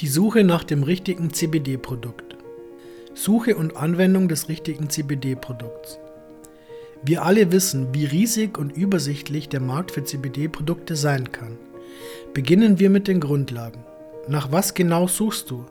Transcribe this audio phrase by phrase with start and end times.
[0.00, 2.36] Die Suche nach dem richtigen CBD-Produkt.
[3.14, 6.00] Suche und Anwendung des richtigen CBD-Produkts.
[7.04, 11.58] Wir alle wissen, wie riesig und übersichtlich der Markt für CBD-Produkte sein kann.
[12.34, 13.84] Beginnen wir mit den Grundlagen.
[14.26, 15.64] Nach was genau suchst du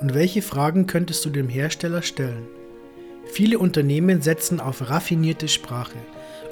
[0.00, 2.46] und welche Fragen könntest du dem Hersteller stellen?
[3.24, 5.98] Viele Unternehmen setzen auf raffinierte Sprache,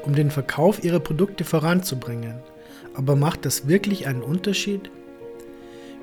[0.02, 2.34] um den Verkauf ihrer Produkte voranzubringen.
[2.94, 4.90] Aber macht das wirklich einen Unterschied?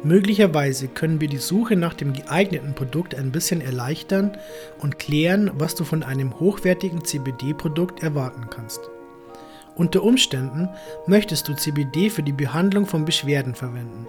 [0.04, 4.32] Möglicherweise können wir die Suche nach dem geeigneten Produkt ein bisschen erleichtern
[4.80, 8.80] und klären, was du von einem hochwertigen CBD-Produkt erwarten kannst.
[9.76, 10.70] Unter Umständen
[11.06, 14.07] möchtest du CBD für die Behandlung von Beschwerden verwenden.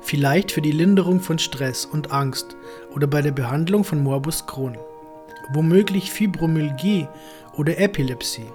[0.00, 2.56] Vielleicht für die Linderung von Stress und Angst
[2.94, 4.76] oder bei der Behandlung von Morbus Crohn.
[5.52, 7.06] Womöglich Fibromyalgie
[7.56, 8.46] oder Epilepsie.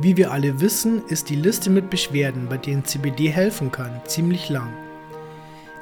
[0.00, 4.48] Wie wir alle wissen, ist die Liste mit Beschwerden, bei denen CBD helfen kann, ziemlich
[4.48, 4.72] lang.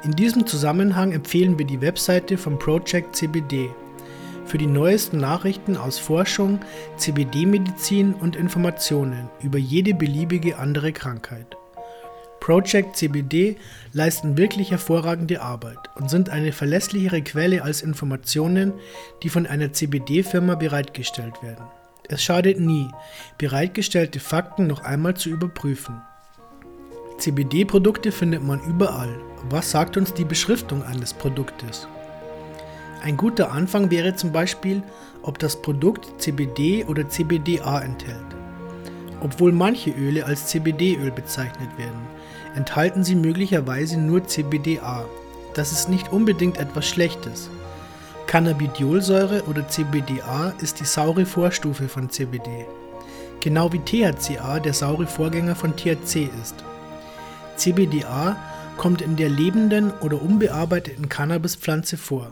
[0.07, 3.69] In diesem Zusammenhang empfehlen wir die Webseite von Project CBD
[4.45, 6.61] für die neuesten Nachrichten aus Forschung,
[6.95, 11.57] CBD-Medizin und Informationen über jede beliebige andere Krankheit.
[12.39, 13.57] Project CBD
[13.91, 18.71] leisten wirklich hervorragende Arbeit und sind eine verlässlichere Quelle als Informationen,
[19.23, 21.65] die von einer CBD-Firma bereitgestellt werden.
[22.07, 22.87] Es schadet nie,
[23.37, 26.01] bereitgestellte Fakten noch einmal zu überprüfen.
[27.17, 29.15] CBD-Produkte findet man überall.
[29.49, 31.87] Was sagt uns die Beschriftung eines Produktes?
[33.01, 34.83] Ein guter Anfang wäre zum Beispiel,
[35.23, 38.25] ob das Produkt CBD oder CBDA enthält.
[39.21, 42.07] Obwohl manche Öle als CBD-Öl bezeichnet werden,
[42.55, 45.05] enthalten sie möglicherweise nur CBDA.
[45.53, 47.49] Das ist nicht unbedingt etwas Schlechtes.
[48.27, 52.65] Cannabidiolsäure oder CBDA ist die saure Vorstufe von CBD,
[53.39, 56.63] genau wie THCA der saure Vorgänger von THC ist.
[57.57, 58.37] CBDA
[58.77, 62.31] kommt in der lebenden oder unbearbeiteten Cannabispflanze vor.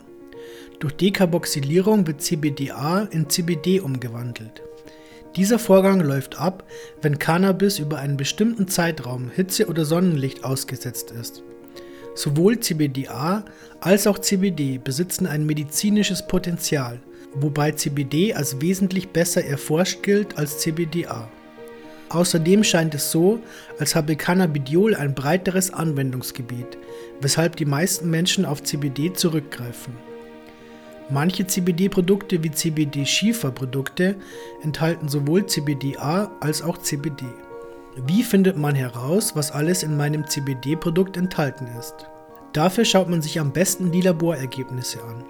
[0.79, 4.61] Durch Dekarboxylierung wird CBDA in CBD umgewandelt.
[5.35, 6.63] Dieser Vorgang läuft ab,
[7.01, 11.43] wenn Cannabis über einen bestimmten Zeitraum Hitze oder Sonnenlicht ausgesetzt ist.
[12.13, 13.43] Sowohl CBDA
[13.81, 17.01] als auch CBD besitzen ein medizinisches Potenzial,
[17.33, 21.29] wobei CBD als wesentlich besser erforscht gilt als CBDA.
[22.09, 23.39] Außerdem scheint es so,
[23.79, 26.77] als habe Cannabidiol ein breiteres Anwendungsgebiet,
[27.19, 29.93] weshalb die meisten Menschen auf CBD zurückgreifen.
[31.09, 34.15] Manche CBD-Produkte wie CBD-Schieferprodukte
[34.63, 37.25] enthalten sowohl CBDA als auch CBD.
[38.07, 42.07] Wie findet man heraus, was alles in meinem CBD-Produkt enthalten ist?
[42.53, 45.23] Dafür schaut man sich am besten die Laborergebnisse an.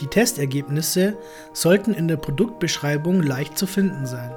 [0.00, 1.16] Die Testergebnisse
[1.52, 4.30] sollten in der Produktbeschreibung leicht zu finden sein.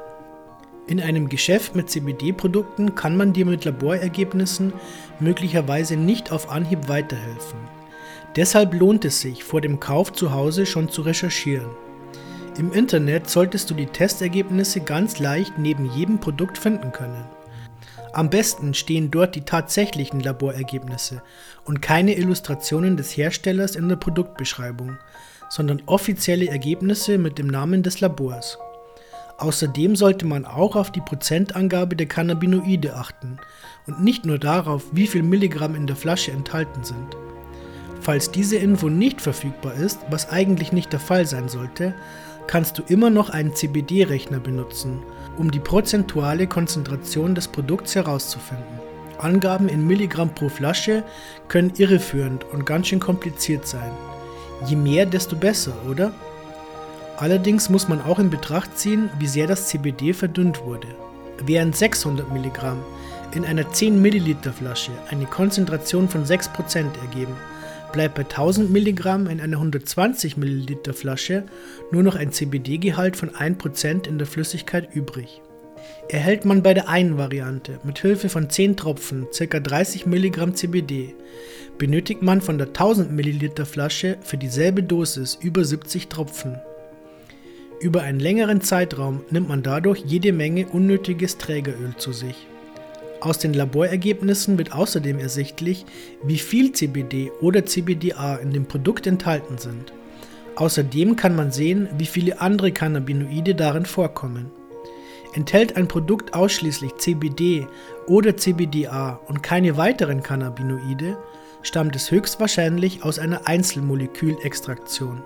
[0.86, 4.74] In einem Geschäft mit CBD-Produkten kann man dir mit Laborergebnissen
[5.22, 7.60] möglicherweise nicht auf Anhieb weiterhelfen.
[8.36, 11.70] Deshalb lohnt es sich, vor dem Kauf zu Hause schon zu recherchieren.
[12.58, 17.24] Im Internet solltest du die Testergebnisse ganz leicht neben jedem Produkt finden können.
[18.12, 21.24] Am besten stehen dort die tatsächlichen Laborergebnisse
[21.64, 24.98] und keine Illustrationen des Herstellers in der Produktbeschreibung,
[25.50, 28.60] sondern offizielle Ergebnisse mit dem Namen des Labors.
[29.38, 33.38] Außerdem sollte man auch auf die Prozentangabe der Cannabinoide achten
[33.88, 37.18] und nicht nur darauf, wie viel Milligramm in der Flasche enthalten sind.
[38.00, 41.96] Falls diese Info nicht verfügbar ist, was eigentlich nicht der Fall sein sollte,
[42.48, 45.00] kannst du immer noch einen CBD-Rechner benutzen,
[45.38, 48.80] um die prozentuale Konzentration des Produkts herauszufinden.
[49.18, 51.04] Angaben in Milligramm pro Flasche
[51.48, 53.92] können irreführend und ganz schön kompliziert sein.
[54.66, 56.14] Je mehr, desto besser, oder?
[57.18, 60.88] Allerdings muss man auch in Betracht ziehen, wie sehr das CBD verdünnt wurde.
[61.46, 62.76] Während 600 mg
[63.36, 67.36] in einer 10 ml Flasche eine Konzentration von 6% ergeben,
[67.92, 71.44] bleibt bei 1000 mg in einer 120 ml Flasche
[71.92, 75.42] nur noch ein CBD-Gehalt von 1% in der Flüssigkeit übrig.
[76.10, 79.60] Erhält man bei der einen Variante mit Hilfe von 10 Tropfen ca.
[79.60, 81.16] 30 mg CBD,
[81.78, 86.58] benötigt man von der 1000 ml Flasche für dieselbe Dosis über 70 Tropfen.
[87.84, 92.48] Über einen längeren Zeitraum nimmt man dadurch jede Menge unnötiges Trägeröl zu sich.
[93.20, 95.86] Aus den Laborergebnissen wird außerdem ersichtlich,
[96.24, 99.92] wie viel CBD oder CBDA in dem Produkt enthalten sind.
[100.56, 104.50] Außerdem kann man sehen, wie viele andere Cannabinoide darin vorkommen.
[105.34, 107.68] Enthält ein Produkt ausschließlich CBD
[108.08, 111.18] oder CBDA und keine weiteren Cannabinoide,
[111.64, 115.22] stammt es höchstwahrscheinlich aus einer Einzelmolekülextraktion.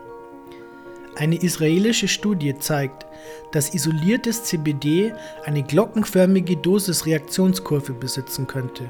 [1.18, 3.08] Eine israelische Studie zeigt,
[3.52, 5.14] dass isoliertes CBD
[5.46, 8.84] eine glockenförmige Dosisreaktionskurve besitzen könnte.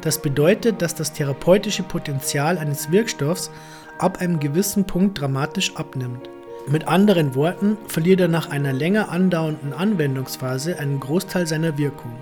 [0.00, 3.50] Das bedeutet, dass das therapeutische Potenzial eines Wirkstoffs
[3.98, 6.30] ab einem gewissen Punkt dramatisch abnimmt.
[6.68, 12.12] Mit anderen Worten verliert er nach einer länger andauernden Anwendungsphase einen Großteil seiner Wirkung.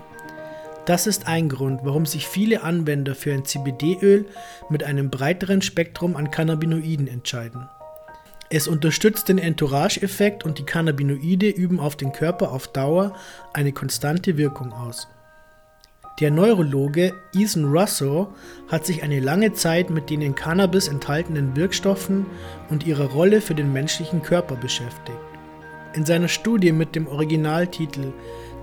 [0.87, 4.25] Das ist ein Grund, warum sich viele Anwender für ein CBD-Öl
[4.69, 7.69] mit einem breiteren Spektrum an Cannabinoiden entscheiden.
[8.49, 13.15] Es unterstützt den Entourage-Effekt und die Cannabinoide üben auf den Körper auf Dauer
[13.53, 15.07] eine konstante Wirkung aus.
[16.19, 18.33] Der Neurologe Ethan Russo
[18.69, 22.27] hat sich eine lange Zeit mit den in Cannabis enthaltenen Wirkstoffen
[22.69, 25.17] und ihrer Rolle für den menschlichen Körper beschäftigt.
[25.93, 28.13] In seiner Studie mit dem Originaltitel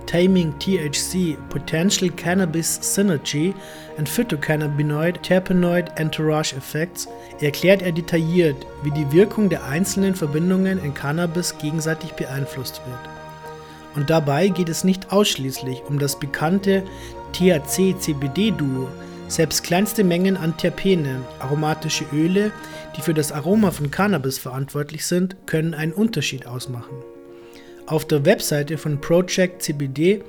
[0.05, 3.53] Taming THC, Potential Cannabis Synergy
[3.97, 7.07] and Phytocannabinoid Terpenoid Entourage Effects
[7.39, 12.99] erklärt er detailliert, wie die Wirkung der einzelnen Verbindungen in Cannabis gegenseitig beeinflusst wird.
[13.95, 16.83] Und dabei geht es nicht ausschließlich um das bekannte
[17.33, 18.87] THC-CBD-Duo.
[19.27, 22.51] Selbst kleinste Mengen an Terpenen, aromatische Öle,
[22.95, 26.95] die für das Aroma von Cannabis verantwortlich sind, können einen Unterschied ausmachen.
[27.85, 30.23] Auf der Webseite von Project CBD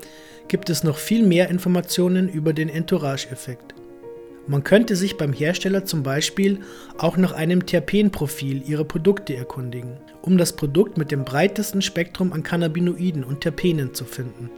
[0.48, 3.74] gibt es noch viel mehr Informationen über den Entourage-Effekt.
[4.48, 6.60] Man könnte sich beim Hersteller zum Beispiel
[6.98, 12.42] auch nach einem Terpenprofil ihrer Produkte erkundigen, um das Produkt mit dem breitesten Spektrum an
[12.42, 14.50] Cannabinoiden und Terpenen zu finden.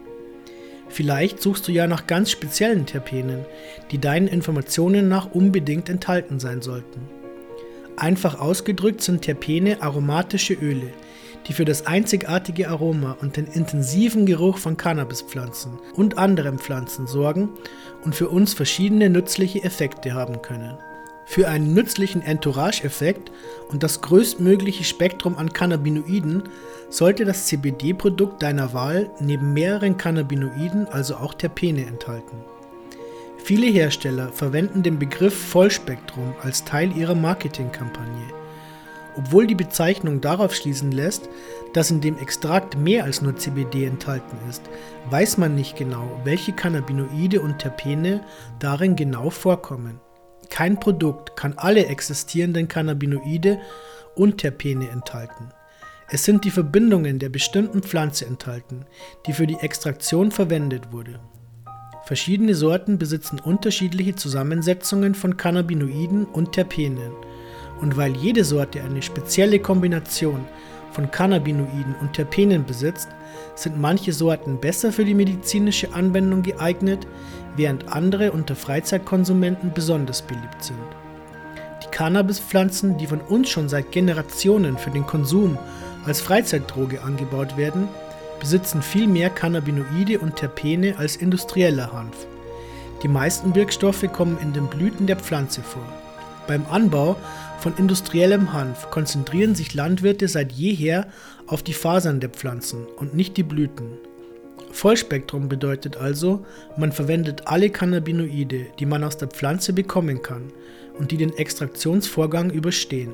[0.88, 3.44] Vielleicht suchst du ja nach ganz speziellen Terpenen,
[3.90, 7.02] die deinen Informationen nach unbedingt enthalten sein sollten.
[7.96, 10.92] Einfach ausgedrückt sind Terpene aromatische Öle,
[11.46, 17.50] die für das einzigartige Aroma und den intensiven Geruch von Cannabispflanzen und anderen Pflanzen sorgen
[18.04, 20.76] und für uns verschiedene nützliche Effekte haben können.
[21.28, 23.32] Für einen nützlichen Entourage-Effekt
[23.68, 26.44] und das größtmögliche Spektrum an Cannabinoiden
[26.88, 32.36] sollte das CBD-Produkt deiner Wahl neben mehreren Cannabinoiden also auch Terpene enthalten.
[33.38, 38.45] Viele Hersteller verwenden den Begriff Vollspektrum als Teil ihrer Marketingkampagne
[39.16, 41.28] obwohl die Bezeichnung darauf schließen lässt,
[41.72, 44.62] dass in dem Extrakt mehr als nur CBD enthalten ist,
[45.10, 48.22] weiß man nicht genau, welche Cannabinoide und Terpene
[48.58, 50.00] darin genau vorkommen.
[50.50, 53.58] Kein Produkt kann alle existierenden Cannabinoide
[54.14, 55.50] und Terpene enthalten.
[56.08, 58.84] Es sind die Verbindungen der bestimmten Pflanze enthalten,
[59.26, 61.18] die für die Extraktion verwendet wurde.
[62.04, 67.10] Verschiedene Sorten besitzen unterschiedliche Zusammensetzungen von Cannabinoiden und Terpenen
[67.80, 70.44] und weil jede Sorte eine spezielle Kombination
[70.92, 73.08] von Cannabinoiden und Terpenen besitzt,
[73.54, 77.06] sind manche Sorten besser für die medizinische Anwendung geeignet,
[77.56, 80.78] während andere unter Freizeitkonsumenten besonders beliebt sind.
[81.84, 85.58] Die Cannabispflanzen, die von uns schon seit Generationen für den Konsum
[86.06, 87.88] als Freizeitdroge angebaut werden,
[88.40, 92.26] besitzen viel mehr Cannabinoide und Terpene als industrieller Hanf.
[93.02, 95.86] Die meisten Wirkstoffe kommen in den Blüten der Pflanze vor.
[96.46, 97.16] Beim Anbau
[97.58, 101.08] von industriellem Hanf konzentrieren sich Landwirte seit jeher
[101.46, 103.98] auf die Fasern der Pflanzen und nicht die Blüten.
[104.70, 106.44] Vollspektrum bedeutet also,
[106.76, 110.52] man verwendet alle Cannabinoide, die man aus der Pflanze bekommen kann
[110.98, 113.12] und die den Extraktionsvorgang überstehen.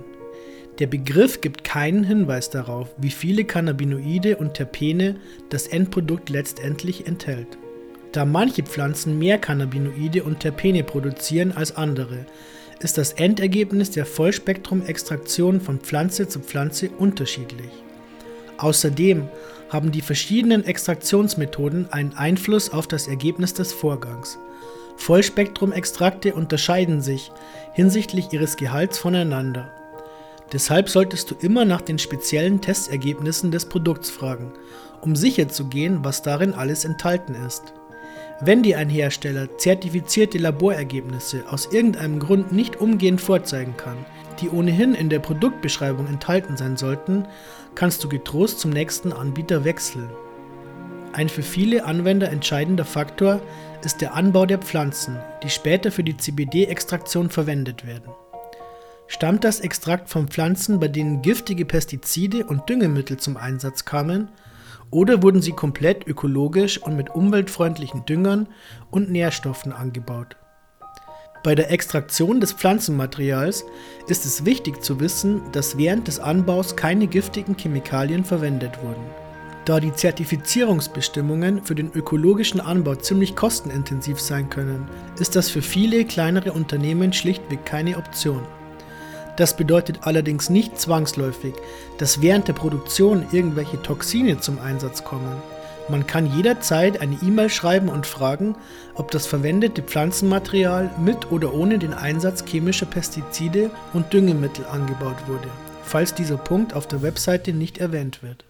[0.79, 5.17] Der Begriff gibt keinen Hinweis darauf, wie viele Cannabinoide und Terpene
[5.51, 7.59] das Endprodukt letztendlich enthält.
[8.13, 12.27] Da manche Pflanzen mehr Cannabinoide und Terpene produzieren als andere,
[12.85, 17.71] ist das Endergebnis der Vollspektrum-Extraktion von Pflanze zu Pflanze unterschiedlich.
[18.59, 19.29] Außerdem
[19.71, 24.39] haben die verschiedenen Extraktionsmethoden einen Einfluss auf das Ergebnis des Vorgangs.
[24.97, 27.33] Vollspektrum-Extrakte unterscheiden sich
[27.73, 29.73] hinsichtlich ihres Gehalts voneinander.
[30.53, 34.53] Deshalb solltest du immer nach den speziellen Testergebnissen des Produkts fragen,
[35.01, 37.73] um sicherzugehen, was darin alles enthalten ist.
[38.41, 44.05] Wenn dir ein Hersteller zertifizierte Laborergebnisse aus irgendeinem Grund nicht umgehend vorzeigen kann,
[44.41, 47.27] die ohnehin in der Produktbeschreibung enthalten sein sollten,
[47.75, 50.11] kannst du getrost zum nächsten Anbieter wechseln.
[51.13, 53.41] Ein für viele Anwender entscheidender Faktor
[53.85, 58.11] ist der Anbau der Pflanzen, die später für die CBD-Extraktion verwendet werden.
[59.09, 64.29] Stammt das Extrakt von Pflanzen, bei denen giftige Pestizide und Düngemittel zum Einsatz kamen,
[64.93, 68.47] oder wurden sie komplett ökologisch und mit umweltfreundlichen Düngern
[68.93, 70.37] und Nährstoffen angebaut.
[71.43, 73.65] Bei der Extraktion des Pflanzenmaterials
[74.07, 79.03] ist es wichtig zu wissen, dass während des Anbaus keine giftigen Chemikalien verwendet wurden.
[79.65, 84.87] Da die Zertifizierungsbestimmungen für den ökologischen Anbau ziemlich kostenintensiv sein können,
[85.19, 88.43] ist das für viele kleinere Unternehmen schlichtweg keine Option.
[89.37, 91.55] Das bedeutet allerdings nicht zwangsläufig,
[91.99, 95.43] dass während der Produktion irgendwelche Toxine zum Einsatz kommen.
[95.89, 98.55] Man kann jederzeit eine E-Mail schreiben und fragen,
[98.95, 105.49] ob das verwendete Pflanzenmaterial mit oder ohne den Einsatz chemischer Pestizide und Düngemittel angebaut wurde,
[105.83, 108.45] falls dieser Punkt auf der Webseite nicht erwähnt wird.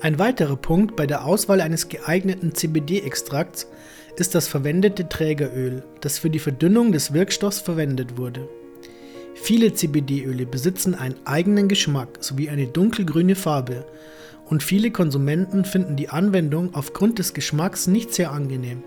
[0.00, 3.66] Ein weiterer Punkt bei der Auswahl eines geeigneten CBD-Extrakts
[4.16, 8.48] ist das verwendete Trägeröl, das für die Verdünnung des Wirkstoffs verwendet wurde.
[9.42, 13.84] Viele CBD-Öle besitzen einen eigenen Geschmack sowie eine dunkelgrüne Farbe
[14.48, 18.82] und viele Konsumenten finden die Anwendung aufgrund des Geschmacks nicht sehr angenehm.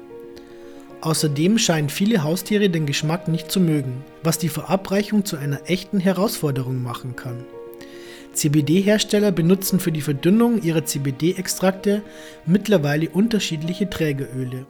[1.02, 6.00] Außerdem scheinen viele Haustiere den Geschmack nicht zu mögen, was die Verabreichung zu einer echten
[6.00, 7.46] Herausforderung machen kann.
[8.34, 12.02] CBD-Hersteller benutzen für die Verdünnung ihrer CBD-Extrakte
[12.46, 14.66] mittlerweile unterschiedliche Trägeröle.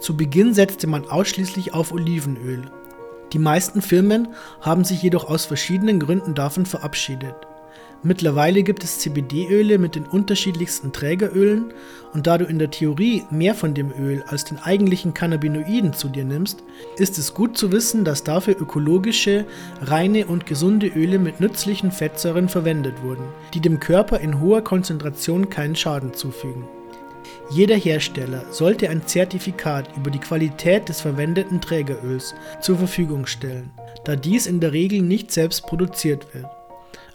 [0.00, 2.62] Zu Beginn setzte man ausschließlich auf Olivenöl.
[3.32, 4.28] Die meisten Firmen
[4.60, 7.34] haben sich jedoch aus verschiedenen Gründen davon verabschiedet.
[8.04, 11.72] Mittlerweile gibt es CBD-Öle mit den unterschiedlichsten Trägerölen
[12.12, 16.08] und da du in der Theorie mehr von dem Öl als den eigentlichen Cannabinoiden zu
[16.08, 16.64] dir nimmst,
[16.96, 19.46] ist es gut zu wissen, dass dafür ökologische,
[19.80, 23.24] reine und gesunde Öle mit nützlichen Fettsäuren verwendet wurden,
[23.54, 26.64] die dem Körper in hoher Konzentration keinen Schaden zufügen.
[27.50, 33.70] Jeder Hersteller sollte ein Zertifikat über die Qualität des verwendeten Trägeröls zur Verfügung stellen,
[34.04, 36.46] da dies in der Regel nicht selbst produziert wird.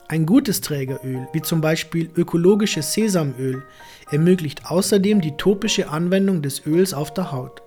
[0.09, 3.63] Ein gutes Trägeröl, wie zum Beispiel ökologisches Sesamöl,
[4.09, 7.61] ermöglicht außerdem die topische Anwendung des Öls auf der Haut.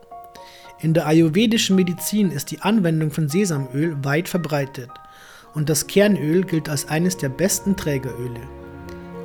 [0.81, 4.89] In der ayurvedischen Medizin ist die Anwendung von Sesamöl weit verbreitet
[5.55, 8.41] und das Kernöl gilt als eines der besten Trägeröle.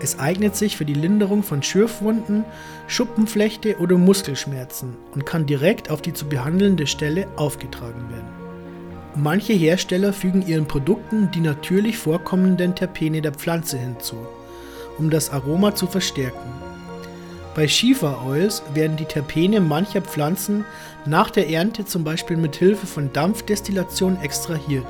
[0.06, 2.46] Es eignet sich für die Linderung von Schürfwunden,
[2.86, 8.28] Schuppenflechte oder Muskelschmerzen und kann direkt auf die zu behandelnde Stelle aufgetragen werden.
[9.16, 14.18] Manche Hersteller fügen ihren Produkten die natürlich vorkommenden Terpene der Pflanze hinzu,
[15.00, 16.54] um das Aroma zu verstärken.
[17.56, 20.66] Bei Schieferoils werden die Terpene mancher Pflanzen
[21.08, 24.86] nach der Ernte zum Beispiel mit Hilfe von Dampfdestillation extrahiert.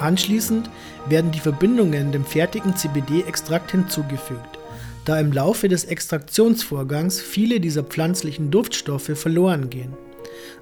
[0.00, 0.70] Anschließend
[1.08, 4.58] werden die Verbindungen dem fertigen CBD-Extrakt hinzugefügt,
[5.04, 9.92] da im Laufe des Extraktionsvorgangs viele dieser pflanzlichen Duftstoffe verloren gehen.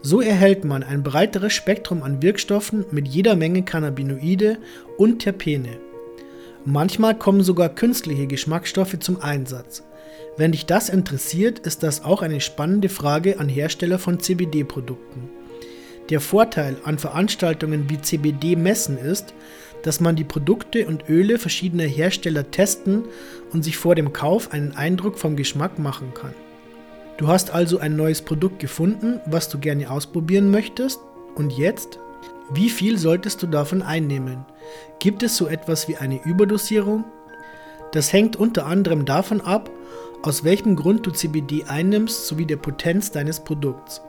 [0.03, 4.59] So erhält man ein breiteres Spektrum an Wirkstoffen mit jeder Menge Cannabinoide
[4.97, 5.79] und Terpene.
[6.65, 9.85] Manchmal kommen sogar künstliche Geschmacksstoffe zum Einsatz.
[10.37, 15.38] Wenn dich das interessiert, ist das auch eine spannende Frage an Hersteller von CBD-Produkten.
[16.11, 19.35] Der Vorteil an Veranstaltungen wie CBD-Messen ist,
[19.83, 23.05] dass man die Produkte und Öle verschiedener Hersteller testen
[23.53, 26.35] und sich vor dem Kauf einen Eindruck vom Geschmack machen kann.
[27.19, 31.01] Du hast also ein neues Produkt gefunden, was du gerne ausprobieren möchtest.
[31.35, 31.99] Und jetzt?
[32.51, 34.47] Wie viel solltest du davon einnehmen?
[35.01, 37.05] Gibt es so etwas wie eine Überdosierung?
[37.93, 39.71] Das hängt unter anderem davon ab,
[40.23, 44.01] aus welchem Grund du CBD einnimmst sowie der Potenz deines Produkts.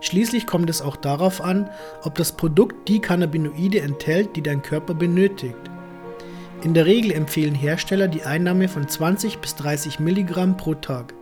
[0.00, 1.68] Schließlich kommt es auch darauf an,
[2.02, 5.56] ob das Produkt die Cannabinoide enthält, die dein Körper benötigt.
[6.62, 11.14] In der Regel empfehlen Hersteller die Einnahme von 20 bis 30 Milligramm pro Tag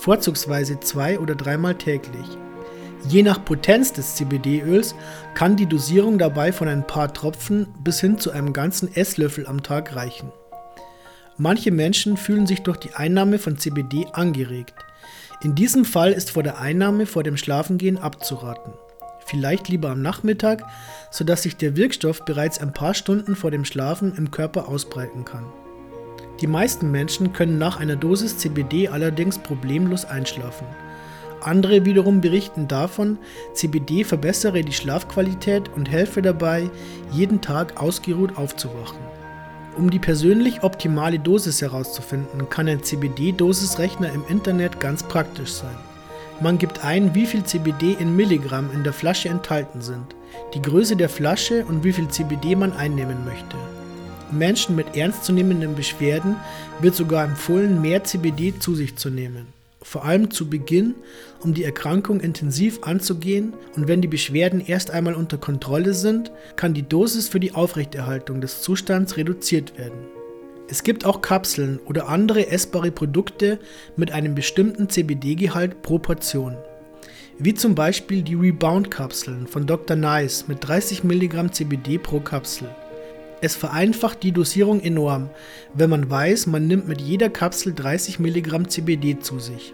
[0.00, 2.26] vorzugsweise zwei- oder dreimal täglich.
[3.08, 4.94] Je nach Potenz des CBD-Öls
[5.34, 9.62] kann die Dosierung dabei von ein paar Tropfen bis hin zu einem ganzen Esslöffel am
[9.62, 10.32] Tag reichen.
[11.36, 14.74] Manche Menschen fühlen sich durch die Einnahme von CBD angeregt.
[15.42, 18.74] In diesem Fall ist vor der Einnahme vor dem Schlafengehen abzuraten.
[19.24, 20.64] Vielleicht lieber am Nachmittag,
[21.10, 25.46] sodass sich der Wirkstoff bereits ein paar Stunden vor dem Schlafen im Körper ausbreiten kann.
[26.42, 30.66] Die meisten Menschen können nach einer Dosis CBD allerdings problemlos einschlafen.
[31.40, 33.16] Andere wiederum berichten davon,
[33.54, 36.68] CBD verbessere die Schlafqualität und helfe dabei,
[37.12, 38.98] jeden Tag ausgeruht aufzuwachen.
[39.76, 45.76] Um die persönlich optimale Dosis herauszufinden, kann ein CBD-Dosisrechner im Internet ganz praktisch sein.
[46.40, 50.16] Man gibt ein, wie viel CBD in Milligramm in der Flasche enthalten sind,
[50.54, 53.56] die Größe der Flasche und wie viel CBD man einnehmen möchte.
[54.32, 56.36] Menschen mit ernstzunehmenden Beschwerden
[56.80, 59.59] wird sogar empfohlen, mehr CBD zu sich zu nehmen.
[59.82, 60.94] Vor allem zu Beginn,
[61.40, 66.74] um die Erkrankung intensiv anzugehen und wenn die Beschwerden erst einmal unter Kontrolle sind, kann
[66.74, 70.06] die Dosis für die Aufrechterhaltung des Zustands reduziert werden.
[70.68, 73.58] Es gibt auch Kapseln oder andere essbare Produkte
[73.96, 76.56] mit einem bestimmten CBD-Gehalt pro Portion.
[77.38, 79.96] Wie zum Beispiel die Rebound-Kapseln von Dr.
[79.96, 82.68] Nice mit 30 mg CBD pro Kapsel.
[83.42, 85.30] Es vereinfacht die Dosierung enorm,
[85.72, 89.72] wenn man weiß, man nimmt mit jeder Kapsel 30 mg CBD zu sich.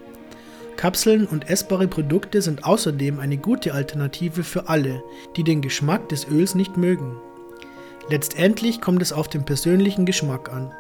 [0.77, 5.03] Kapseln und essbare Produkte sind außerdem eine gute Alternative für alle,
[5.35, 7.17] die den Geschmack des Öls nicht mögen.
[8.09, 10.73] Letztendlich kommt es auf den persönlichen Geschmack an.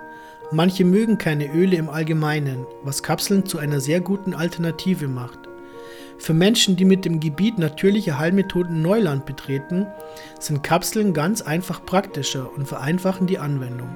[0.52, 5.45] Manche mögen keine Öle im Allgemeinen, was Kapseln zu einer sehr guten Alternative macht.
[6.18, 9.86] Für Menschen, die mit dem Gebiet natürlicher Heilmethoden Neuland betreten,
[10.40, 13.94] sind Kapseln ganz einfach praktischer und vereinfachen die Anwendung.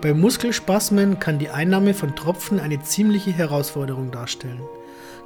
[0.00, 4.60] Bei Muskelspasmen kann die Einnahme von Tropfen eine ziemliche Herausforderung darstellen.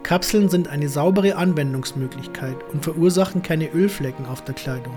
[0.03, 4.95] Kapseln sind eine saubere Anwendungsmöglichkeit und verursachen keine Ölflecken auf der Kleidung.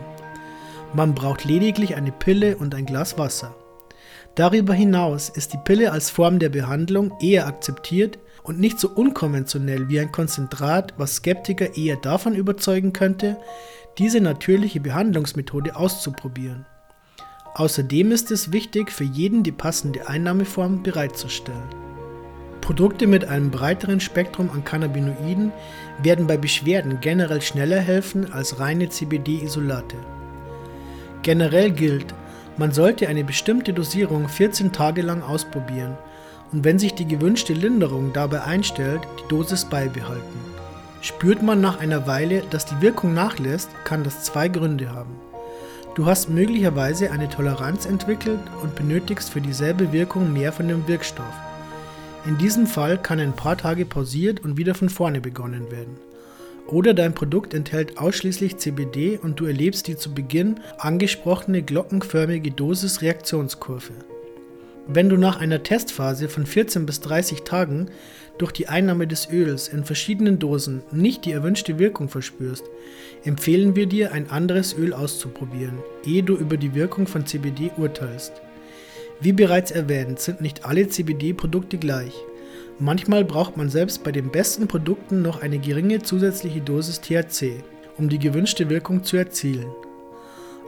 [0.94, 3.56] Man braucht lediglich eine Pille und ein Glas Wasser.
[4.36, 9.90] Darüber hinaus ist die Pille als Form der Behandlung eher akzeptiert und nicht so unkonventionell
[9.90, 13.38] wie ein Konzentrat, was Skeptiker eher davon überzeugen könnte,
[13.98, 16.66] diese natürliche Behandlungsmethode auszuprobieren.
[17.56, 21.64] Außerdem ist es wichtig, für jeden die passende Einnahmeform bereitzustellen.
[22.62, 25.52] Produkte mit einem breiteren Spektrum an Cannabinoiden
[26.04, 29.96] werden bei Beschwerden generell schneller helfen als reine CBD-Isolate.
[31.24, 32.14] Generell gilt,
[32.58, 35.98] man sollte eine bestimmte Dosierung 14 Tage lang ausprobieren
[36.52, 40.40] und wenn sich die gewünschte Linderung dabei einstellt, die Dosis beibehalten.
[41.02, 45.16] Spürt man nach einer Weile, dass die Wirkung nachlässt, kann das zwei Gründe haben.
[45.96, 51.26] Du hast möglicherweise eine Toleranz entwickelt und benötigst für dieselbe Wirkung mehr von dem Wirkstoff.
[52.26, 55.98] In diesem Fall kann ein paar Tage pausiert und wieder von vorne begonnen werden.
[56.68, 63.94] Oder dein Produkt enthält ausschließlich CBD und du erlebst die zu Beginn angesprochene glockenförmige Dosis-Reaktionskurve.
[64.92, 67.92] Wenn du nach einer Testphase von 14 bis 30 Tagen
[68.40, 72.64] durch die Einnahme des Öls in verschiedenen Dosen nicht die erwünschte Wirkung verspürst,
[73.24, 75.78] empfehlen wir dir, ein anderes Öl auszuprobieren,
[76.08, 78.42] ehe du über die Wirkung von CBD urteilst.
[79.22, 82.14] Wie bereits erwähnt, sind nicht alle CBD-Produkte gleich.
[82.80, 87.62] Manchmal braucht man selbst bei den besten Produkten noch eine geringe zusätzliche Dosis THC,
[88.00, 89.68] um die gewünschte Wirkung zu erzielen.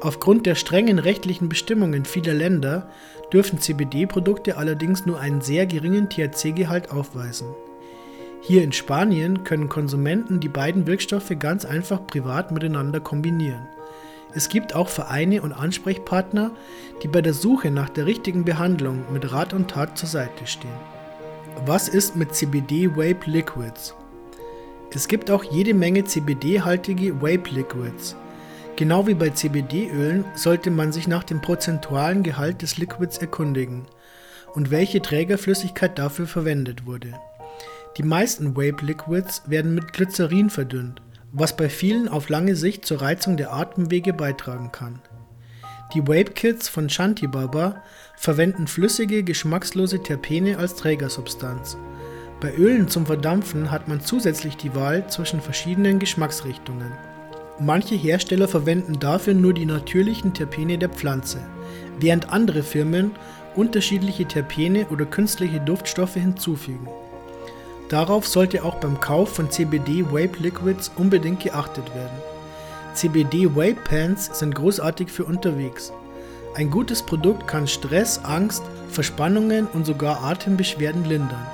[0.02, 2.90] Aufgrund der strengen rechtlichen Bestimmungen vieler Länder
[3.32, 7.48] dürfen CBD-Produkte allerdings nur einen sehr geringen THC-Gehalt aufweisen.
[8.42, 13.68] Hier in Spanien können Konsumenten die beiden Wirkstoffe ganz einfach privat miteinander kombinieren.
[14.34, 16.50] Es gibt auch Vereine und Ansprechpartner,
[17.04, 20.72] die bei der Suche nach der richtigen Behandlung mit Rat und Tat zur Seite stehen.
[21.68, 23.94] Was ist mit CBD Vape Liquids?
[24.90, 28.16] Es gibt auch jede Menge CBD-haltige Vape Liquids.
[28.76, 33.86] Genau wie bei CBD-Ölen sollte man sich nach dem prozentualen Gehalt des Liquids erkundigen
[34.54, 37.14] und welche Trägerflüssigkeit dafür verwendet wurde.
[37.98, 43.38] Die meisten Vape-Liquids werden mit Glycerin verdünnt, was bei vielen auf lange Sicht zur Reizung
[43.38, 45.02] der Atemwege beitragen kann.
[45.94, 47.84] Die Vape-Kits von Shanti Baba
[48.16, 51.78] verwenden flüssige, geschmackslose Terpene als Trägersubstanz.
[52.40, 56.94] Bei Ölen zum Verdampfen hat man zusätzlich die Wahl zwischen verschiedenen Geschmacksrichtungen.
[57.60, 61.40] Manche Hersteller verwenden dafür nur die natürlichen Terpene der Pflanze,
[62.00, 63.12] während andere Firmen
[63.56, 66.88] unterschiedliche Terpene oder künstliche Duftstoffe hinzufügen.
[67.90, 72.18] Darauf sollte auch beim Kauf von CBD Vape Liquids unbedingt geachtet werden.
[72.94, 75.92] CBD Vape Pens sind großartig für unterwegs.
[76.56, 81.46] Ein gutes Produkt kann Stress, Angst, Verspannungen und sogar Atembeschwerden lindern.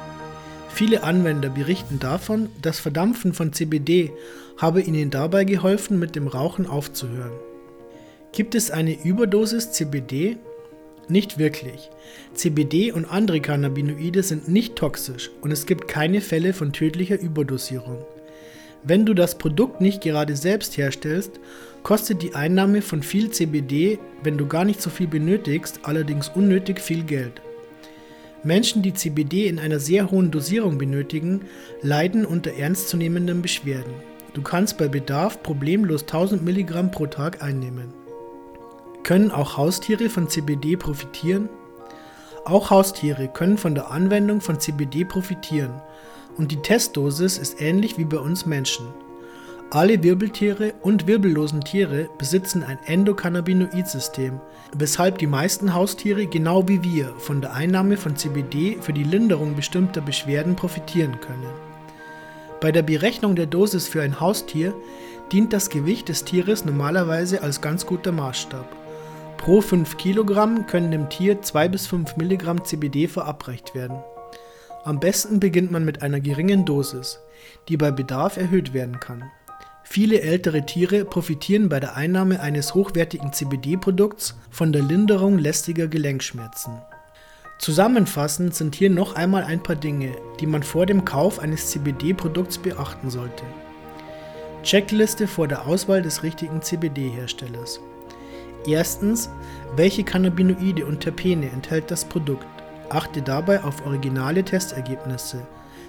[0.77, 4.11] Viele Anwender berichten davon, das Verdampfen von CBD
[4.57, 7.31] habe ihnen dabei geholfen, mit dem Rauchen aufzuhören.
[8.31, 10.37] Gibt es eine Überdosis CBD?
[11.07, 11.89] Nicht wirklich.
[12.35, 18.05] CBD und andere Cannabinoide sind nicht toxisch und es gibt keine Fälle von tödlicher Überdosierung.
[18.83, 21.39] Wenn du das Produkt nicht gerade selbst herstellst,
[21.81, 26.79] kostet die Einnahme von viel CBD, wenn du gar nicht so viel benötigst, allerdings unnötig
[26.79, 27.41] viel Geld.
[28.47, 31.41] Menschen, die CBD in einer sehr hohen Dosierung benötigen,
[31.81, 33.93] leiden unter ernstzunehmenden Beschwerden.
[34.33, 37.93] Du kannst bei Bedarf problemlos 1000 Milligramm pro Tag einnehmen.
[39.03, 41.49] Können auch Haustiere von CBD profitieren?
[42.45, 45.81] Auch Haustiere können von der Anwendung von CBD profitieren
[46.37, 48.87] und die Testdosis ist ähnlich wie bei uns Menschen.
[49.69, 54.39] Alle Wirbeltiere und wirbellosen Tiere besitzen ein Endokannabinoid-System,
[54.73, 59.57] weshalb die meisten Haustiere genau wie wir von der Einnahme von CBD für die Linderung
[59.57, 61.49] bestimmter Beschwerden profitieren können.
[62.61, 64.73] Bei der Berechnung der Dosis für ein Haustier
[65.33, 68.73] dient das Gewicht des Tieres normalerweise als ganz guter Maßstab.
[69.35, 73.97] Pro 5 Kilogramm können dem Tier 2 bis 5 Milligramm CBD verabreicht werden.
[74.85, 77.19] Am besten beginnt man mit einer geringen Dosis,
[77.67, 79.29] die bei Bedarf erhöht werden kann.
[79.89, 86.73] Viele ältere Tiere profitieren bei der Einnahme eines hochwertigen CBD-Produkts von der Linderung lästiger Gelenkschmerzen.
[87.57, 92.57] Zusammenfassend sind hier noch einmal ein paar Dinge, die man vor dem Kauf eines CBD-Produkts
[92.57, 93.45] beachten sollte.
[94.61, 97.79] Checkliste vor der Auswahl des richtigen CBD-Herstellers.
[98.67, 99.29] Erstens,
[99.77, 102.45] welche Cannabinoide und Terpene enthält das Produkt?
[102.89, 105.47] Achte dabei auf originale Testergebnisse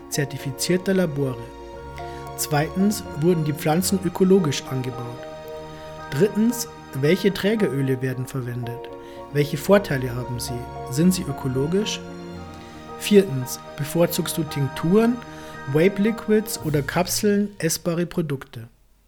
[0.09, 1.58] zertifizierter Labore.
[2.39, 5.19] Zweitens wurden die Pflanzen ökologisch angebaut.
[6.11, 8.79] Drittens, welche Trägeröle werden verwendet?
[9.33, 10.59] Welche Vorteile haben sie?
[10.91, 12.01] Sind sie ökologisch?
[13.01, 15.17] Viertens, bevorzugst du Tinkturen,
[15.73, 18.69] Vape Liquids oder Kapseln, essbare Produkte?